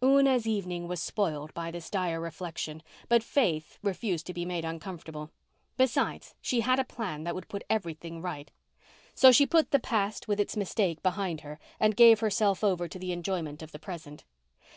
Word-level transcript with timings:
Una's 0.00 0.46
evening 0.46 0.86
was 0.86 1.02
spoiled 1.02 1.52
by 1.54 1.72
this 1.72 1.90
dire 1.90 2.20
reflection, 2.20 2.84
but 3.08 3.20
Faith 3.24 3.80
refused 3.82 4.26
to 4.28 4.32
be 4.32 4.44
made 4.44 4.64
uncomfortable. 4.64 5.32
Besides, 5.76 6.36
she 6.40 6.60
had 6.60 6.78
a 6.78 6.84
plan 6.84 7.24
that 7.24 7.34
would 7.34 7.48
put 7.48 7.64
everything 7.68 8.22
right. 8.22 8.52
So 9.16 9.32
she 9.32 9.44
put 9.44 9.72
the 9.72 9.80
past 9.80 10.28
with 10.28 10.38
its 10.38 10.56
mistake 10.56 11.02
behind 11.02 11.40
her 11.40 11.58
and 11.80 11.96
gave 11.96 12.20
herself 12.20 12.62
over 12.62 12.86
to 12.86 13.10
enjoyment 13.10 13.60
of 13.60 13.72
the 13.72 13.80
present. 13.80 14.22